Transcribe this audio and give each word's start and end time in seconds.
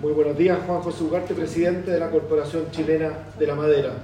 Muy 0.00 0.12
buenos 0.12 0.38
días, 0.38 0.60
Juan 0.64 0.80
José 0.80 1.02
Ugarte, 1.02 1.34
presidente 1.34 1.90
de 1.90 1.98
la 1.98 2.08
Corporación 2.08 2.70
Chilena 2.70 3.18
de 3.36 3.46
la 3.48 3.56
Madera. 3.56 3.94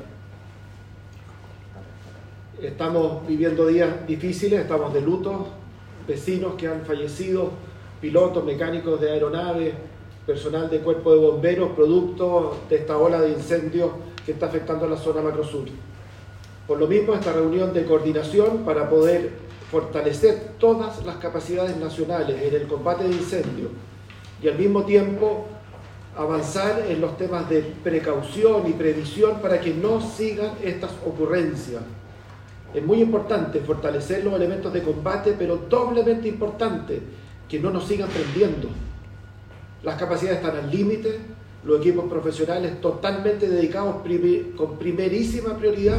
Estamos 2.60 3.24
viviendo 3.28 3.64
días 3.68 4.04
difíciles, 4.04 4.62
estamos 4.62 4.92
de 4.92 5.00
luto, 5.00 5.46
vecinos 6.08 6.54
que 6.54 6.66
han 6.66 6.80
fallecido, 6.84 7.52
pilotos, 8.00 8.44
mecánicos 8.44 9.00
de 9.00 9.12
aeronaves, 9.12 9.72
personal 10.26 10.68
de 10.68 10.80
cuerpo 10.80 11.12
de 11.12 11.20
bomberos, 11.20 11.70
producto 11.76 12.58
de 12.68 12.74
esta 12.74 12.98
ola 12.98 13.20
de 13.20 13.30
incendios 13.30 13.92
que 14.26 14.32
está 14.32 14.46
afectando 14.46 14.86
a 14.86 14.88
la 14.88 14.96
zona 14.96 15.22
macrosur. 15.22 15.66
Por 16.66 16.80
lo 16.80 16.88
mismo, 16.88 17.14
esta 17.14 17.32
reunión 17.32 17.72
de 17.72 17.84
coordinación 17.84 18.64
para 18.64 18.90
poder 18.90 19.30
fortalecer 19.70 20.54
todas 20.58 21.06
las 21.06 21.18
capacidades 21.18 21.76
nacionales 21.76 22.42
en 22.42 22.52
el 22.52 22.66
combate 22.66 23.04
de 23.04 23.14
incendios 23.14 23.70
y 24.42 24.48
al 24.48 24.58
mismo 24.58 24.84
tiempo 24.84 25.46
avanzar 26.16 26.86
en 26.88 27.00
los 27.00 27.16
temas 27.16 27.48
de 27.48 27.60
precaución 27.82 28.68
y 28.68 28.72
previsión 28.72 29.40
para 29.40 29.60
que 29.60 29.74
no 29.74 30.00
sigan 30.00 30.52
estas 30.62 30.92
ocurrencias. 31.04 31.82
Es 32.72 32.84
muy 32.84 33.00
importante 33.00 33.60
fortalecer 33.60 34.24
los 34.24 34.34
elementos 34.34 34.72
de 34.72 34.82
combate, 34.82 35.34
pero 35.38 35.56
doblemente 35.68 36.28
importante 36.28 37.00
que 37.48 37.60
no 37.60 37.70
nos 37.70 37.86
sigan 37.86 38.08
prendiendo. 38.08 38.68
Las 39.82 39.96
capacidades 39.96 40.38
están 40.38 40.56
al 40.56 40.70
límite, 40.70 41.18
los 41.64 41.80
equipos 41.80 42.06
profesionales 42.06 42.80
totalmente 42.80 43.48
dedicados 43.48 43.96
con 44.56 44.78
primerísima 44.78 45.56
prioridad 45.56 45.98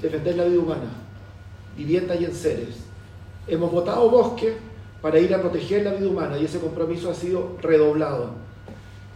defender 0.00 0.36
la 0.36 0.44
vida 0.44 0.60
humana, 0.60 0.90
vivienda 1.76 2.14
y 2.16 2.24
enseres. 2.24 2.76
Hemos 3.46 3.70
votado 3.70 4.08
bosque 4.10 4.56
para 5.02 5.18
ir 5.18 5.34
a 5.34 5.40
proteger 5.40 5.84
la 5.84 5.92
vida 5.92 6.08
humana 6.08 6.38
y 6.38 6.44
ese 6.44 6.58
compromiso 6.58 7.10
ha 7.10 7.14
sido 7.14 7.56
redoblado. 7.60 8.47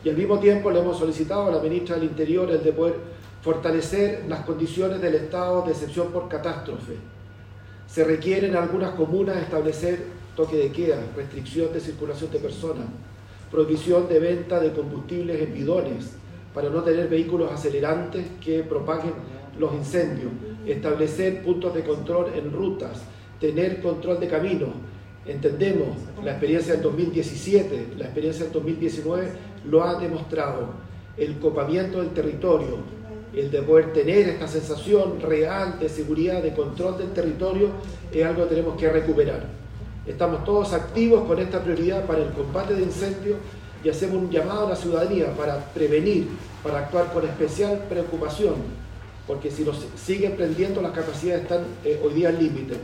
Y 0.04 0.08
al 0.08 0.16
mismo 0.16 0.38
tiempo 0.38 0.70
le 0.70 0.80
hemos 0.80 0.98
solicitado 0.98 1.46
a 1.46 1.52
la 1.52 1.62
ministra 1.62 1.96
del 1.96 2.04
Interior 2.04 2.50
el 2.50 2.62
de 2.62 2.72
poder 2.72 2.94
fortalecer 3.42 4.24
las 4.28 4.40
condiciones 4.40 5.00
del 5.00 5.14
estado 5.14 5.62
de 5.62 5.72
excepción 5.72 6.08
por 6.12 6.28
catástrofe. 6.28 6.96
Se 7.86 8.04
requiere 8.04 8.48
en 8.48 8.56
algunas 8.56 8.92
comunas 8.92 9.36
establecer 9.36 10.04
toque 10.36 10.56
de 10.56 10.72
queda, 10.72 10.98
restricción 11.14 11.72
de 11.72 11.80
circulación 11.80 12.30
de 12.30 12.38
personas, 12.38 12.86
prohibición 13.50 14.08
de 14.08 14.18
venta 14.18 14.60
de 14.60 14.72
combustibles 14.72 15.40
en 15.42 15.52
bidones 15.52 16.12
para 16.54 16.70
no 16.70 16.82
tener 16.82 17.08
vehículos 17.08 17.52
acelerantes 17.52 18.26
que 18.40 18.62
propaguen 18.62 19.12
los 19.58 19.74
incendios, 19.74 20.32
establecer 20.66 21.42
puntos 21.42 21.74
de 21.74 21.84
control 21.84 22.32
en 22.34 22.52
rutas, 22.52 23.02
tener 23.40 23.80
control 23.82 24.20
de 24.20 24.28
caminos. 24.28 24.70
Entendemos, 25.24 25.96
la 26.24 26.32
experiencia 26.32 26.72
del 26.72 26.82
2017, 26.82 27.94
la 27.96 28.06
experiencia 28.06 28.44
del 28.44 28.52
2019 28.52 29.28
lo 29.66 29.84
ha 29.84 29.94
demostrado. 29.94 30.70
El 31.16 31.38
copamiento 31.38 32.00
del 32.00 32.10
territorio, 32.10 32.78
el 33.32 33.50
de 33.50 33.62
poder 33.62 33.92
tener 33.92 34.28
esta 34.28 34.48
sensación 34.48 35.20
real 35.20 35.78
de 35.78 35.88
seguridad, 35.88 36.42
de 36.42 36.52
control 36.52 36.98
del 36.98 37.12
territorio, 37.12 37.68
es 38.12 38.24
algo 38.24 38.44
que 38.44 38.54
tenemos 38.54 38.76
que 38.76 38.90
recuperar. 38.90 39.46
Estamos 40.06 40.44
todos 40.44 40.72
activos 40.72 41.22
con 41.28 41.38
esta 41.38 41.62
prioridad 41.62 42.04
para 42.06 42.22
el 42.24 42.30
combate 42.30 42.74
de 42.74 42.82
incendios 42.82 43.36
y 43.84 43.88
hacemos 43.88 44.16
un 44.16 44.30
llamado 44.30 44.66
a 44.66 44.70
la 44.70 44.76
ciudadanía 44.76 45.32
para 45.36 45.56
prevenir, 45.72 46.28
para 46.64 46.80
actuar 46.80 47.12
con 47.12 47.24
especial 47.24 47.84
preocupación, 47.88 48.54
porque 49.28 49.52
si 49.52 49.62
nos 49.62 49.86
siguen 49.96 50.34
prendiendo 50.34 50.82
las 50.82 50.90
capacidades 50.90 51.42
están 51.42 51.62
eh, 51.84 52.00
hoy 52.04 52.14
día 52.14 52.30
al 52.30 52.42
límite. 52.42 52.74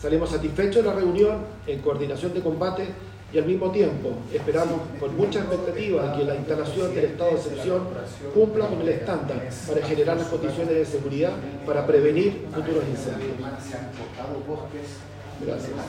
Salimos 0.00 0.30
satisfechos 0.30 0.76
de 0.76 0.90
la 0.90 0.94
reunión 0.94 1.38
en 1.66 1.80
coordinación 1.80 2.34
de 2.34 2.40
combate 2.40 2.86
y 3.32 3.38
al 3.38 3.46
mismo 3.46 3.70
tiempo 3.70 4.10
esperamos 4.32 4.80
con 5.00 5.16
mucha 5.16 5.40
expectativa 5.40 6.16
que 6.16 6.24
la 6.24 6.36
instalación 6.36 6.94
del 6.94 7.04
estado 7.06 7.30
de 7.30 7.36
excepción 7.36 7.82
cumpla 8.32 8.68
con 8.68 8.80
el 8.82 8.88
estándar 8.88 9.48
para 9.66 9.86
generar 9.86 10.16
las 10.16 10.28
condiciones 10.28 10.74
de 10.74 10.84
seguridad 10.84 11.32
para 11.64 11.86
prevenir 11.86 12.46
futuros 12.54 12.84
incendios. 12.88 13.32
Gracias. 15.44 15.76